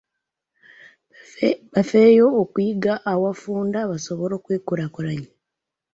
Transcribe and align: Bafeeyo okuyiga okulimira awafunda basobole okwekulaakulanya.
Bafeeyo 1.71 2.27
okuyiga 2.41 2.93
okulimira 3.09 3.11
awafunda 3.13 3.79
basobole 3.91 4.33
okwekulaakulanya. 4.39 5.29